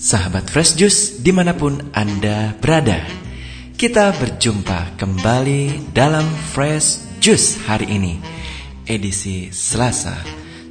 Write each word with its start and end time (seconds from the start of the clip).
Sahabat 0.00 0.48
Fresh 0.48 0.80
Juice 0.80 1.20
di 1.20 1.36
mana 1.36 1.52
pun 1.52 1.92
Anda 1.92 2.56
berada 2.56 3.04
Kita 3.76 4.16
berjumpa 4.16 4.96
kembali 4.96 5.92
dalam 5.92 6.24
Fresh 6.56 7.20
Juice 7.20 7.60
hari 7.68 7.92
ini 7.92 8.16
Edisi 8.88 9.52
Selasa 9.52 10.16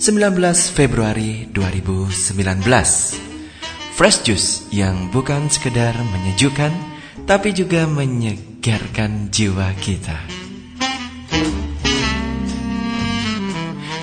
19 0.01 0.41
Februari 0.73 1.53
2019 1.53 2.65
Fresh 3.93 4.25
Juice 4.25 4.65
yang 4.73 5.13
bukan 5.13 5.53
sekedar 5.53 5.93
menyejukkan 6.01 6.73
Tapi 7.29 7.53
juga 7.53 7.85
menyegarkan 7.85 9.29
jiwa 9.29 9.69
kita 9.77 10.41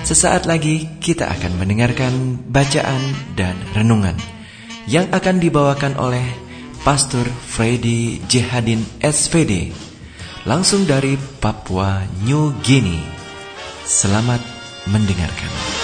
Sesaat 0.09 0.49
lagi 0.49 0.89
kita 0.97 1.29
akan 1.29 1.61
mendengarkan 1.61 2.41
bacaan 2.49 2.97
dan 3.37 3.53
renungan 3.77 4.17
yang 4.89 5.05
akan 5.13 5.37
dibawakan 5.37 5.93
oleh 6.01 6.25
Pastor 6.81 7.29
Freddy 7.29 8.17
Jehadin 8.25 8.81
SVD 9.05 9.69
langsung 10.49 10.89
dari 10.89 11.13
Papua 11.13 12.09
New 12.25 12.57
Guinea. 12.65 13.05
Selamat 13.85 14.41
mendengarkan. 14.89 15.78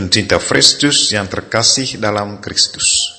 Pencinta 0.00 0.40
Kristus 0.40 1.12
yang 1.12 1.28
terkasih 1.28 2.00
dalam 2.00 2.40
Kristus. 2.40 3.12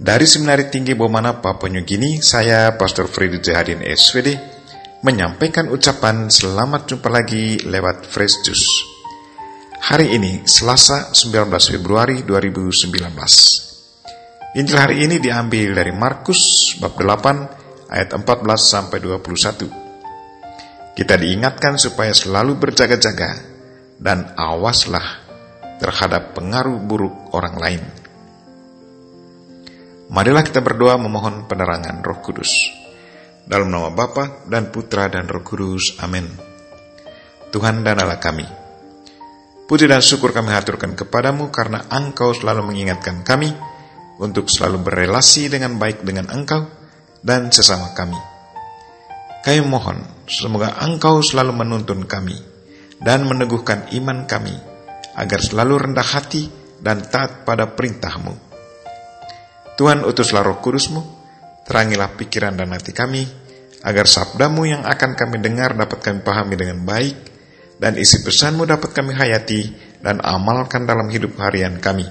Dari 0.00 0.24
Seminari 0.24 0.72
Tinggi 0.72 0.96
Bomana, 0.96 1.44
Papua 1.44 1.68
New 1.68 1.84
saya 2.24 2.72
Pastor 2.80 3.04
Freddy 3.04 3.36
Jahadin 3.36 3.84
SVD 3.84 4.32
menyampaikan 5.04 5.68
ucapan 5.68 6.32
selamat 6.32 6.88
jumpa 6.88 7.12
lagi 7.12 7.60
lewat 7.68 8.08
Juice. 8.16 8.64
Hari 9.92 10.16
ini, 10.16 10.48
Selasa 10.48 11.12
19 11.12 11.52
Februari 11.60 12.24
2019. 12.24 14.56
Injil 14.56 14.78
hari 14.80 15.04
ini 15.04 15.20
diambil 15.20 15.76
dari 15.76 15.92
Markus 15.92 16.72
bab 16.80 16.96
8 16.96 17.92
ayat 17.92 18.16
14 18.16 18.24
sampai 18.56 19.04
21. 19.04 20.96
Kita 20.96 21.14
diingatkan 21.20 21.76
supaya 21.76 22.16
selalu 22.16 22.56
berjaga-jaga 22.56 23.36
dan 24.00 24.32
awaslah 24.32 25.27
terhadap 25.78 26.34
pengaruh 26.34 26.78
buruk 26.82 27.32
orang 27.32 27.56
lain 27.58 27.82
Marilah 30.08 30.40
kita 30.40 30.64
berdoa 30.64 30.96
memohon 30.96 31.44
penerangan 31.44 32.00
Roh 32.00 32.24
Kudus. 32.24 32.72
Dalam 33.44 33.68
nama 33.68 33.92
Bapa 33.92 34.48
dan 34.48 34.72
Putra 34.72 35.04
dan 35.12 35.28
Roh 35.28 35.44
Kudus. 35.44 36.00
Amin. 36.00 36.24
Tuhan 37.52 37.84
dan 37.84 38.00
Allah 38.00 38.16
kami, 38.16 38.44
puji 39.68 39.88
dan 39.88 40.00
syukur 40.04 40.36
kami 40.36 40.52
haturkan 40.52 40.96
kepadamu 40.96 41.48
karena 41.48 41.84
Engkau 41.92 42.32
selalu 42.32 42.72
mengingatkan 42.72 43.24
kami 43.24 43.52
untuk 44.20 44.52
selalu 44.52 44.84
berelasi 44.84 45.52
dengan 45.52 45.76
baik 45.76 46.04
dengan 46.04 46.28
Engkau 46.32 46.68
dan 47.20 47.52
sesama 47.52 47.92
kami. 47.92 48.16
Kami 49.44 49.60
mohon 49.64 50.00
semoga 50.28 50.76
Engkau 50.84 51.20
selalu 51.20 51.52
menuntun 51.52 52.04
kami 52.04 52.36
dan 53.00 53.28
meneguhkan 53.28 53.92
iman 53.96 54.24
kami 54.24 54.56
agar 55.18 55.42
selalu 55.42 55.90
rendah 55.90 56.06
hati 56.06 56.46
dan 56.78 57.02
taat 57.02 57.42
pada 57.42 57.74
perintahmu 57.74 58.48
Tuhan 59.78 60.02
utuslah 60.02 60.42
roh 60.42 60.58
kudusmu, 60.58 61.02
terangilah 61.62 62.18
pikiran 62.18 62.58
dan 62.58 62.74
hati 62.74 62.90
kami, 62.90 63.22
agar 63.86 64.10
sabdamu 64.10 64.66
yang 64.66 64.82
akan 64.82 65.14
kami 65.14 65.38
dengar 65.38 65.78
dapat 65.78 66.02
kami 66.02 66.18
pahami 66.26 66.58
dengan 66.58 66.82
baik, 66.82 67.14
dan 67.78 67.94
isi 67.94 68.26
pesanmu 68.26 68.66
dapat 68.66 68.90
kami 68.90 69.14
hayati 69.14 69.70
dan 70.02 70.18
amalkan 70.18 70.82
dalam 70.82 71.06
hidup 71.14 71.38
harian 71.38 71.78
kami. 71.78 72.02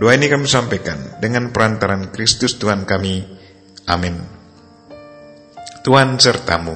Doa 0.00 0.16
ini 0.16 0.32
kami 0.32 0.48
sampaikan 0.48 1.20
dengan 1.20 1.52
perantaran 1.52 2.08
Kristus 2.08 2.56
Tuhan 2.56 2.88
kami. 2.88 3.20
Amin. 3.92 4.16
Tuhan 5.84 6.16
sertamu. 6.16 6.72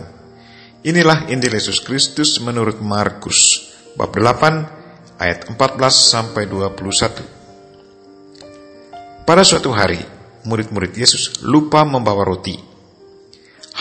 Inilah 0.85 1.33
Injil 1.33 1.57
Yesus 1.57 1.81
Kristus 1.81 2.37
menurut 2.45 2.85
Markus 2.85 3.73
bab 3.97 4.13
8 4.13 4.80
ayat 5.21 5.53
14 5.53 5.77
sampai 5.93 6.49
21. 6.49 9.29
Pada 9.29 9.45
suatu 9.45 9.69
hari, 9.71 10.01
murid-murid 10.49 10.97
Yesus 10.97 11.45
lupa 11.45 11.85
membawa 11.85 12.25
roti. 12.25 12.57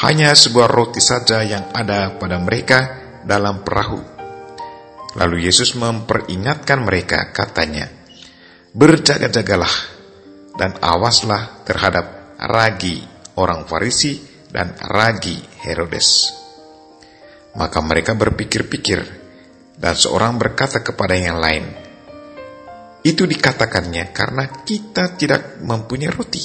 Hanya 0.04 0.36
sebuah 0.36 0.68
roti 0.70 1.02
saja 1.02 1.42
yang 1.42 1.74
ada 1.74 2.14
pada 2.20 2.38
mereka 2.38 3.02
dalam 3.24 3.64
perahu. 3.64 4.04
Lalu 5.18 5.50
Yesus 5.50 5.74
memperingatkan 5.74 6.86
mereka, 6.86 7.34
katanya, 7.34 7.90
Berjaga-jagalah 8.70 9.98
dan 10.62 10.78
awaslah 10.78 11.66
terhadap 11.66 12.38
ragi 12.38 13.02
orang 13.34 13.66
Farisi 13.66 14.22
dan 14.54 14.78
ragi 14.78 15.42
Herodes. 15.66 16.30
Maka 17.58 17.82
mereka 17.82 18.14
berpikir-pikir, 18.14 19.19
dan 19.80 19.96
seorang 19.96 20.36
berkata 20.36 20.84
kepada 20.84 21.16
yang 21.16 21.40
lain, 21.40 21.64
itu 23.00 23.24
dikatakannya 23.24 24.12
karena 24.12 24.44
kita 24.68 25.16
tidak 25.16 25.64
mempunyai 25.64 26.12
roti. 26.12 26.44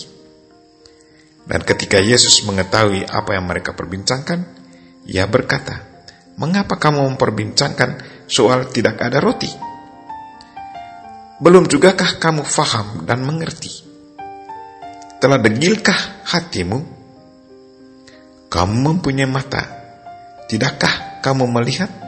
Dan 1.44 1.60
ketika 1.66 1.98
Yesus 1.98 2.46
mengetahui 2.46 3.04
apa 3.04 3.36
yang 3.36 3.44
mereka 3.44 3.74
perbincangkan, 3.74 4.40
ia 5.10 5.26
berkata, 5.28 5.94
Mengapa 6.34 6.82
kamu 6.82 7.14
memperbincangkan 7.14 7.90
soal 8.26 8.66
tidak 8.74 8.98
ada 8.98 9.22
roti? 9.22 9.46
Belum 11.38 11.70
jugakah 11.70 12.18
kamu 12.18 12.42
faham 12.42 13.06
dan 13.06 13.22
mengerti? 13.22 13.70
Telah 15.22 15.38
degilkah 15.38 16.26
hatimu? 16.26 16.78
Kamu 18.50 18.74
mempunyai 18.74 19.30
mata, 19.30 19.62
tidakkah 20.50 21.22
kamu 21.22 21.46
melihat? 21.54 22.03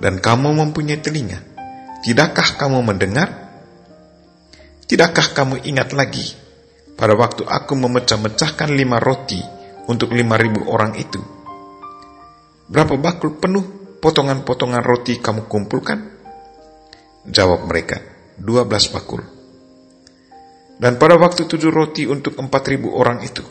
Dan 0.00 0.22
kamu 0.22 0.56
mempunyai 0.56 1.00
telinga, 1.00 1.40
tidakkah 2.06 2.56
kamu 2.56 2.80
mendengar? 2.80 3.28
Tidakkah 4.88 5.32
kamu 5.32 5.64
ingat 5.64 5.96
lagi 5.96 6.36
pada 6.96 7.16
waktu 7.16 7.48
aku 7.48 7.72
memecah-mecahkan 7.76 8.72
lima 8.72 9.00
roti 9.00 9.40
untuk 9.88 10.12
lima 10.12 10.36
ribu 10.36 10.68
orang 10.68 10.96
itu? 11.00 11.20
Berapa 12.68 12.96
bakul 12.96 13.36
penuh 13.36 13.96
potongan-potongan 14.00 14.82
roti 14.84 15.20
kamu 15.20 15.48
kumpulkan? 15.48 15.98
Jawab 17.22 17.70
mereka, 17.70 18.02
dua 18.36 18.66
belas 18.66 18.90
bakul. 18.90 19.22
Dan 20.82 20.98
pada 20.98 21.14
waktu 21.14 21.46
tujuh 21.46 21.70
roti 21.70 22.10
untuk 22.10 22.34
empat 22.34 22.66
ribu 22.66 22.90
orang 22.98 23.22
itu, 23.22 23.46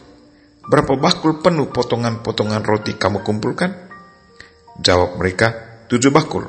berapa 0.68 1.00
bakul 1.00 1.40
penuh 1.40 1.72
potongan-potongan 1.72 2.59
roti 2.68 3.00
kamu 3.00 3.24
kumpulkan? 3.24 3.72
Jawab 4.84 5.16
mereka, 5.16 5.70
tujuh 5.91 6.07
bakul. 6.07 6.47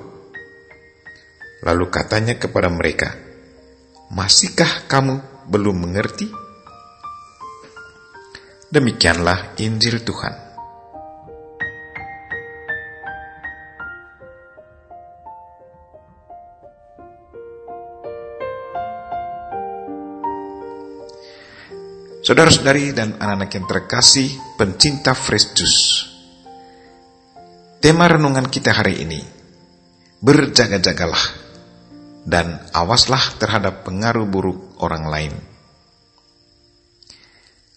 Lalu 1.66 1.90
katanya 1.90 2.38
kepada 2.38 2.70
mereka, 2.70 3.10
Masihkah 4.14 4.86
kamu 4.86 5.18
belum 5.50 5.82
mengerti? 5.82 6.30
Demikianlah 8.70 9.58
Injil 9.58 10.06
Tuhan. 10.06 10.54
Saudara-saudari 22.22 22.94
dan 22.94 23.18
anak-anak 23.18 23.50
yang 23.50 23.66
terkasih, 23.66 24.30
pencinta 24.54 25.10
fresh 25.10 25.58
juice. 25.58 26.12
Tema 27.82 28.06
renungan 28.06 28.46
kita 28.46 28.70
hari 28.70 29.02
ini, 29.02 29.41
berjaga-jagalah 30.22 31.34
dan 32.22 32.62
awaslah 32.70 33.34
terhadap 33.42 33.82
pengaruh 33.82 34.22
buruk 34.30 34.78
orang 34.78 35.04
lain. 35.10 35.34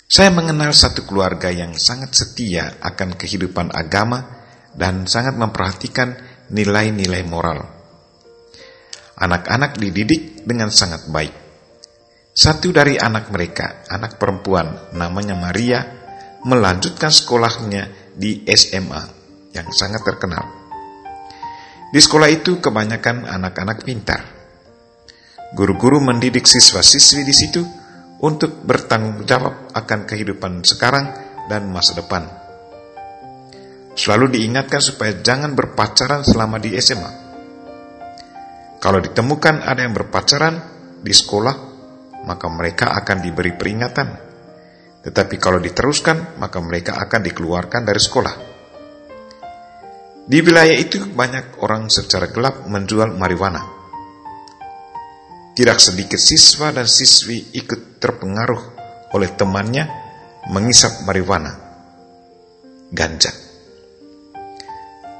Saya 0.06 0.30
mengenal 0.30 0.70
satu 0.70 1.10
keluarga 1.10 1.50
yang 1.50 1.74
sangat 1.74 2.14
setia 2.14 2.78
akan 2.86 3.18
kehidupan 3.18 3.74
agama 3.74 4.22
dan 4.78 5.10
sangat 5.10 5.34
memperhatikan 5.34 6.14
nilai-nilai 6.54 7.26
moral. 7.26 7.66
Anak-anak 9.18 9.82
dididik 9.82 10.46
dengan 10.46 10.70
sangat 10.70 11.10
baik. 11.10 11.34
Satu 12.36 12.70
dari 12.70 13.02
anak 13.02 13.34
mereka, 13.34 13.88
anak 13.90 14.22
perempuan 14.22 14.94
namanya 14.94 15.34
Maria, 15.34 15.82
melanjutkan 16.46 17.10
sekolahnya 17.10 18.14
di 18.14 18.46
SMA 18.46 19.02
yang 19.58 19.74
sangat 19.74 20.06
terkenal. 20.06 20.65
Di 21.96 22.04
sekolah 22.04 22.28
itu 22.28 22.60
kebanyakan 22.60 23.24
anak-anak 23.24 23.88
pintar. 23.88 24.20
Guru-guru 25.56 26.04
mendidik 26.04 26.44
siswa-siswi 26.44 27.24
di 27.24 27.32
situ 27.32 27.64
untuk 28.20 28.68
bertanggung 28.68 29.24
jawab 29.24 29.72
akan 29.72 30.04
kehidupan 30.04 30.60
sekarang 30.68 31.16
dan 31.48 31.72
masa 31.72 31.96
depan. 31.96 32.28
Selalu 33.96 34.36
diingatkan 34.36 34.84
supaya 34.84 35.24
jangan 35.24 35.56
berpacaran 35.56 36.28
selama 36.28 36.60
di 36.60 36.76
SMA. 36.84 37.12
Kalau 38.84 39.00
ditemukan 39.00 39.64
ada 39.64 39.88
yang 39.88 39.96
berpacaran 39.96 40.60
di 41.00 41.16
sekolah, 41.16 41.56
maka 42.28 42.48
mereka 42.52 42.92
akan 42.92 43.24
diberi 43.24 43.56
peringatan. 43.56 44.08
Tetapi 45.00 45.36
kalau 45.40 45.64
diteruskan, 45.64 46.36
maka 46.44 46.60
mereka 46.60 47.00
akan 47.00 47.24
dikeluarkan 47.24 47.88
dari 47.88 48.04
sekolah. 48.04 48.55
Di 50.26 50.42
wilayah 50.42 50.74
itu 50.74 51.06
banyak 51.06 51.62
orang 51.62 51.86
secara 51.94 52.34
gelap 52.34 52.66
menjual 52.66 53.14
marijuana. 53.14 53.62
Tidak 55.54 55.78
sedikit 55.78 56.18
siswa 56.18 56.74
dan 56.74 56.90
siswi 56.90 57.54
ikut 57.54 58.02
terpengaruh 58.02 58.62
oleh 59.14 59.30
temannya 59.38 59.86
mengisap 60.50 61.06
marijuana, 61.06 61.54
ganja. 62.90 63.30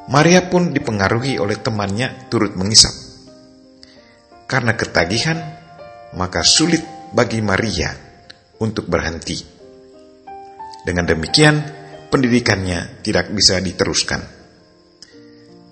Maria 0.10 0.50
pun 0.50 0.74
dipengaruhi 0.74 1.38
oleh 1.38 1.62
temannya 1.62 2.26
turut 2.34 2.58
mengisap. 2.58 2.94
Karena 4.50 4.74
ketagihan, 4.74 5.38
maka 6.18 6.42
sulit 6.42 6.82
bagi 7.14 7.46
Maria 7.46 7.94
untuk 8.58 8.90
berhenti. 8.90 9.38
Dengan 10.82 11.06
demikian, 11.06 11.62
pendidikannya 12.10 13.06
tidak 13.06 13.30
bisa 13.34 13.62
diteruskan. 13.62 14.35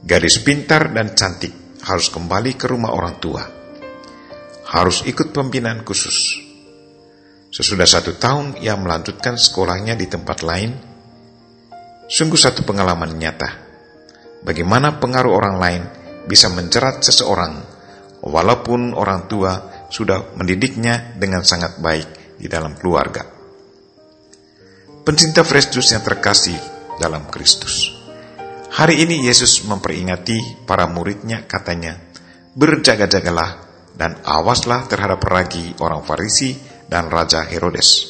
Gadis 0.04 0.44
pintar 0.44 0.92
dan 0.92 1.16
cantik 1.16 1.80
harus 1.88 2.12
kembali 2.12 2.60
ke 2.60 2.68
rumah 2.68 2.92
orang 2.92 3.24
tua. 3.24 3.44
Harus 4.68 5.08
ikut 5.08 5.32
pembinaan 5.32 5.88
khusus. 5.88 6.44
Sesudah 7.48 7.88
satu 7.88 8.20
tahun 8.20 8.60
ia 8.60 8.76
melanjutkan 8.76 9.40
sekolahnya 9.40 9.96
di 9.96 10.12
tempat 10.12 10.44
lain. 10.44 10.76
Sungguh 12.12 12.36
satu 12.36 12.68
pengalaman 12.68 13.16
nyata. 13.16 13.48
Bagaimana 14.44 15.00
pengaruh 15.00 15.32
orang 15.32 15.56
lain 15.56 15.84
bisa 16.28 16.52
mencerat 16.52 17.00
seseorang 17.00 17.64
walaupun 18.20 18.92
orang 18.92 19.32
tua 19.32 19.88
sudah 19.88 20.36
mendidiknya 20.36 21.16
dengan 21.16 21.48
sangat 21.48 21.80
baik 21.80 22.36
di 22.36 22.52
dalam 22.52 22.76
keluarga. 22.76 23.24
Pencinta 25.08 25.48
fresh 25.48 25.72
yang 25.96 26.04
terkasih 26.04 26.60
dalam 27.00 27.24
Kristus. 27.32 27.93
Hari 28.74 29.06
ini 29.06 29.30
Yesus 29.30 29.70
memperingati 29.70 30.66
para 30.66 30.90
muridnya 30.90 31.46
katanya, 31.46 31.94
berjaga-jagalah 32.58 33.62
dan 33.94 34.18
awaslah 34.26 34.90
terhadap 34.90 35.22
ragi 35.30 35.78
orang 35.78 36.02
Farisi 36.02 36.58
dan 36.90 37.06
Raja 37.06 37.46
Herodes. 37.46 38.10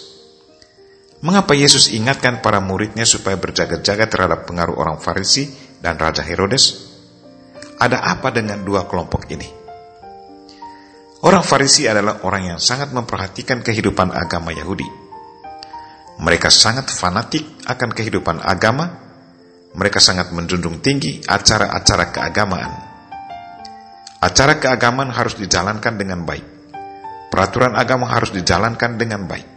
Mengapa 1.19 1.51
Yesus 1.51 1.91
ingatkan 1.91 2.39
para 2.39 2.63
muridnya 2.63 3.03
supaya 3.03 3.35
berjaga-jaga 3.35 4.07
terhadap 4.07 4.47
pengaruh 4.47 4.79
orang 4.79 5.03
Farisi 5.03 5.51
dan 5.83 5.99
Raja 5.99 6.23
Herodes? 6.23 6.95
Ada 7.83 7.99
apa 7.99 8.31
dengan 8.31 8.63
dua 8.63 8.87
kelompok 8.87 9.27
ini? 9.35 9.51
Orang 11.27 11.43
Farisi 11.43 11.91
adalah 11.91 12.23
orang 12.23 12.55
yang 12.55 12.59
sangat 12.63 12.95
memperhatikan 12.95 13.59
kehidupan 13.59 14.15
agama 14.15 14.55
Yahudi. 14.55 14.87
Mereka 16.23 16.47
sangat 16.47 16.87
fanatik 16.87 17.67
akan 17.67 17.91
kehidupan 17.91 18.39
agama 18.39 19.02
mereka 19.73 19.97
sangat 19.97 20.29
menjunjung 20.29 20.85
tinggi 20.85 21.21
acara-acara 21.25 22.13
keagamaan. 22.13 22.71
Acara 24.21 24.61
keagamaan 24.61 25.09
harus 25.09 25.35
dijalankan 25.35 25.97
dengan 25.97 26.23
baik. 26.23 26.45
Peraturan 27.33 27.73
agama 27.73 28.05
harus 28.13 28.29
dijalankan 28.29 28.95
dengan 28.95 29.25
baik. 29.25 29.47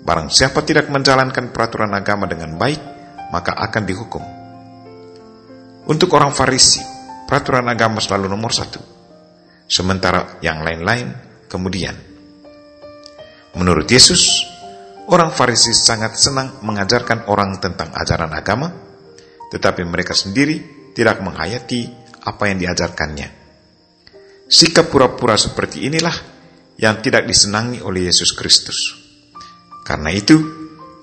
Barang 0.00 0.32
siapa 0.32 0.64
tidak 0.64 0.88
menjalankan 0.88 1.52
peraturan 1.52 1.92
agama 1.92 2.24
dengan 2.24 2.56
baik, 2.56 2.80
maka 3.28 3.52
akan 3.52 3.82
dihukum. 3.84 4.24
Untuk 5.86 6.10
orang 6.16 6.32
Farisi, 6.32 6.80
peraturan 7.28 7.68
agama 7.68 8.00
selalu 8.00 8.32
nomor 8.32 8.50
satu. 8.50 8.80
Sementara 9.68 10.40
yang 10.40 10.64
lain-lain 10.64 11.12
kemudian. 11.52 11.94
Menurut 13.54 13.86
Yesus, 13.86 14.42
orang 15.12 15.30
Farisi 15.30 15.76
sangat 15.76 16.16
senang 16.16 16.58
mengajarkan 16.64 17.28
orang 17.28 17.60
tentang 17.60 17.92
ajaran 17.94 18.32
agama, 18.32 18.85
tetapi 19.50 19.86
mereka 19.86 20.12
sendiri 20.12 20.90
tidak 20.96 21.20
menghayati 21.22 21.90
apa 22.26 22.50
yang 22.50 22.58
diajarkannya. 22.58 23.28
Sikap 24.46 24.90
pura-pura 24.90 25.34
seperti 25.34 25.86
inilah 25.86 26.14
yang 26.78 27.02
tidak 27.02 27.26
disenangi 27.26 27.82
oleh 27.82 28.06
Yesus 28.10 28.34
Kristus. 28.36 28.94
Karena 29.86 30.10
itu, 30.10 30.38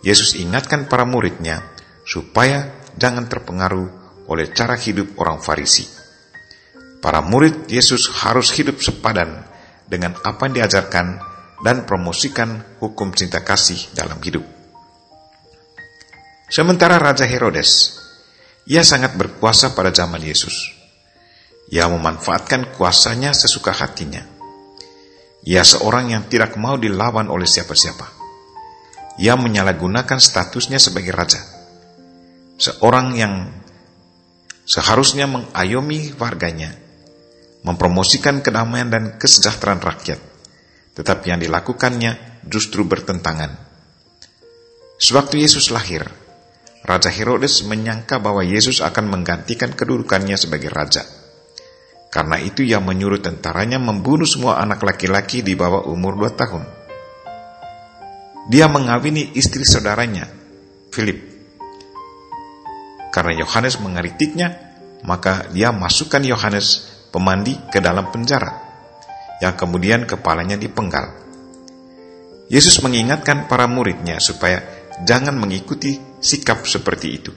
Yesus 0.03 0.35
ingatkan 0.35 0.91
para 0.91 1.07
muridnya 1.07 1.63
supaya 2.03 2.71
jangan 2.99 3.31
terpengaruh 3.31 3.87
oleh 4.27 4.51
cara 4.51 4.75
hidup 4.75 5.15
orang 5.19 5.39
Farisi. 5.39 5.87
Para 7.03 7.19
murid 7.19 7.67
Yesus 7.67 8.07
harus 8.23 8.51
hidup 8.55 8.79
sepadan 8.79 9.43
dengan 9.87 10.15
apa 10.23 10.47
yang 10.47 10.63
diajarkan 10.63 11.19
dan 11.63 11.83
promosikan 11.83 12.79
hukum 12.79 13.11
cinta 13.11 13.43
kasih 13.43 13.91
dalam 13.95 14.19
hidup. 14.23 14.43
Sementara 16.47 16.99
Raja 16.99 17.27
Herodes 17.27 18.02
ia 18.63 18.83
sangat 18.83 19.19
berkuasa 19.19 19.75
pada 19.75 19.91
zaman 19.91 20.23
Yesus. 20.23 20.71
Ia 21.67 21.91
memanfaatkan 21.91 22.75
kuasanya 22.79 23.35
sesuka 23.35 23.75
hatinya. 23.75 24.23
Ia 25.43 25.67
seorang 25.67 26.15
yang 26.15 26.23
tidak 26.31 26.55
mau 26.55 26.79
dilawan 26.79 27.27
oleh 27.27 27.43
siapa-siapa. 27.43 28.07
Ia 29.19 29.35
menyalahgunakan 29.35 30.15
statusnya 30.15 30.79
sebagai 30.79 31.11
raja. 31.11 31.43
Seorang 32.55 33.19
yang 33.19 33.51
seharusnya 34.63 35.27
mengayomi 35.27 36.15
warganya, 36.15 36.71
mempromosikan 37.67 38.39
kedamaian 38.39 38.87
dan 38.87 39.03
kesejahteraan 39.19 39.83
rakyat. 39.83 40.19
Tetapi 40.95 41.25
yang 41.35 41.41
dilakukannya 41.43 42.45
justru 42.47 42.87
bertentangan. 42.87 43.59
Sewaktu 44.95 45.43
Yesus 45.43 45.67
lahir, 45.67 46.07
Raja 46.83 47.07
Herodes 47.07 47.63
menyangka 47.63 48.19
bahwa 48.19 48.43
Yesus 48.43 48.83
akan 48.83 49.07
menggantikan 49.07 49.71
kedudukannya 49.71 50.35
sebagai 50.35 50.67
raja. 50.67 51.07
Karena 52.11 52.37
itu 52.37 52.61
ia 52.61 52.83
menyuruh 52.83 53.23
tentaranya 53.23 53.79
membunuh 53.79 54.27
semua 54.27 54.59
anak 54.59 54.83
laki-laki 54.83 55.41
di 55.41 55.55
bawah 55.55 55.87
umur 55.87 56.19
dua 56.19 56.31
tahun. 56.35 56.63
Dia 58.51 58.67
mengawini 58.67 59.31
istri 59.33 59.63
saudaranya, 59.63 60.27
Philip. 60.91 61.23
Karena 63.15 63.39
Yohanes 63.39 63.79
mengeritiknya, 63.79 64.75
maka 65.07 65.47
dia 65.55 65.71
masukkan 65.71 66.19
Yohanes 66.19 66.91
pemandi 67.15 67.55
ke 67.71 67.79
dalam 67.79 68.11
penjara, 68.11 68.51
yang 69.39 69.55
kemudian 69.55 70.03
kepalanya 70.03 70.59
dipenggal. 70.59 71.15
Yesus 72.51 72.83
mengingatkan 72.83 73.47
para 73.47 73.65
muridnya 73.71 74.19
supaya 74.19 74.61
jangan 75.07 75.39
mengikuti 75.39 76.12
sikap 76.23 76.63
seperti 76.63 77.07
itu. 77.11 77.31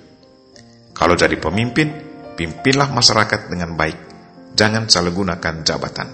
Kalau 0.94 1.18
jadi 1.18 1.34
pemimpin, 1.36 1.90
pimpinlah 2.38 2.88
masyarakat 2.94 3.50
dengan 3.50 3.74
baik, 3.74 3.98
jangan 4.54 4.86
salah 4.86 5.10
gunakan 5.10 5.66
jabatan. 5.66 6.08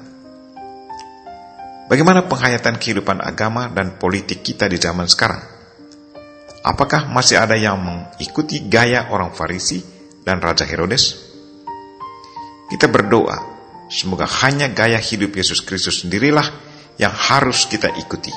Bagaimana 1.86 2.24
penghayatan 2.24 2.80
kehidupan 2.80 3.20
agama 3.20 3.68
dan 3.68 4.00
politik 4.00 4.40
kita 4.40 4.64
di 4.66 4.80
zaman 4.80 5.04
sekarang? 5.04 5.44
Apakah 6.64 7.12
masih 7.12 7.36
ada 7.36 7.52
yang 7.52 7.76
mengikuti 7.76 8.64
gaya 8.64 9.12
orang 9.12 9.36
Farisi 9.36 9.84
dan 10.24 10.40
Raja 10.40 10.64
Herodes? 10.64 11.20
Kita 12.72 12.88
berdoa, 12.88 13.36
semoga 13.92 14.24
hanya 14.40 14.72
gaya 14.72 14.96
hidup 14.96 15.36
Yesus 15.36 15.60
Kristus 15.60 16.00
sendirilah 16.00 16.48
yang 16.96 17.12
harus 17.12 17.68
kita 17.68 17.92
ikuti. 18.00 18.32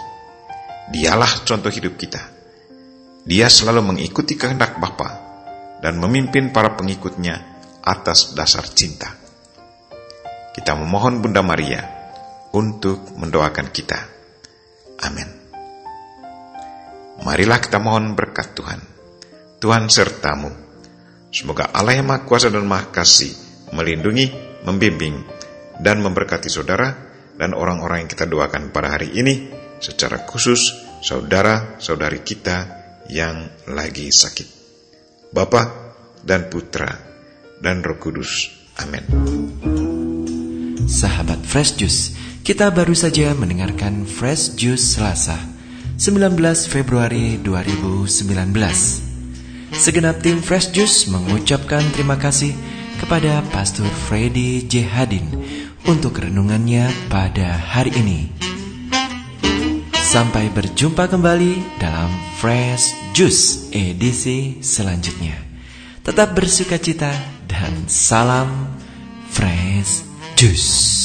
Dialah 0.91 1.47
contoh 1.47 1.71
hidup 1.71 1.95
kita. 1.95 2.34
Dia 3.25 3.49
selalu 3.49 3.81
mengikuti 3.97 4.37
kehendak 4.37 4.77
Bapa 4.77 5.09
dan 5.81 5.97
memimpin 5.97 6.53
para 6.53 6.77
pengikutnya 6.77 7.41
atas 7.81 8.37
dasar 8.37 8.69
cinta. 8.69 9.17
Kita 10.53 10.77
memohon 10.77 11.25
Bunda 11.25 11.41
Maria 11.41 11.81
untuk 12.53 13.17
mendoakan 13.17 13.73
kita. 13.73 13.99
Amin. 15.09 15.25
Marilah 17.25 17.57
kita 17.57 17.81
mohon 17.81 18.13
berkat 18.13 18.53
Tuhan. 18.53 18.79
Tuhan 19.57 19.89
sertamu. 19.89 20.53
Semoga 21.33 21.73
Allah 21.73 21.97
yang 21.97 22.05
Maha 22.05 22.29
Kuasa 22.29 22.53
dan 22.53 22.69
Maha 22.69 22.93
Kasih 22.93 23.33
melindungi, 23.73 24.29
membimbing, 24.69 25.25
dan 25.81 25.99
memberkati 26.05 26.47
saudara 26.47 26.93
dan 27.35 27.57
orang-orang 27.57 28.05
yang 28.05 28.09
kita 28.13 28.29
doakan 28.29 28.69
pada 28.69 28.95
hari 28.95 29.11
ini, 29.17 29.49
secara 29.81 30.23
khusus 30.23 30.71
saudara-saudari 31.01 32.23
kita 32.23 32.84
yang 33.09 33.49
lagi 33.69 34.09
sakit. 34.09 34.47
Bapa 35.35 35.67
dan 36.23 36.47
Putra 36.47 36.89
dan 37.61 37.83
Roh 37.85 37.99
Kudus. 37.99 38.49
Amin. 38.81 39.03
Sahabat 40.85 41.41
Fresh 41.43 41.81
Juice, 41.81 42.13
kita 42.45 42.69
baru 42.69 42.93
saja 42.93 43.33
mendengarkan 43.33 44.05
Fresh 44.05 44.53
Juice 44.55 44.95
Selasa, 44.95 45.35
19 45.97 46.37
Februari 46.69 47.41
2019. 47.41 49.05
Segenap 49.75 50.21
tim 50.23 50.39
Fresh 50.39 50.71
Juice 50.71 51.09
mengucapkan 51.11 51.83
terima 51.91 52.15
kasih 52.15 52.53
kepada 53.01 53.43
Pastor 53.51 53.89
Freddy 54.07 54.63
J. 54.63 54.87
Hadin 54.87 55.25
untuk 55.83 56.21
renungannya 56.21 56.87
pada 57.11 57.59
hari 57.59 57.91
ini. 57.97 58.44
Sampai 60.05 60.53
berjumpa 60.53 61.09
kembali 61.09 61.81
dalam 61.81 62.13
Fresh 62.37 62.93
Juice 63.17 63.73
edisi 63.73 64.61
selanjutnya. 64.61 65.33
Tetap 66.05 66.37
bersuka 66.37 66.77
cita 66.77 67.09
dan 67.49 67.89
salam 67.89 68.69
Fresh 69.33 70.05
Juice. 70.37 71.04